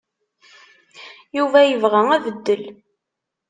Yuba 1.37 1.59
yebɣa 1.63 2.01
abeddel. 2.15 2.63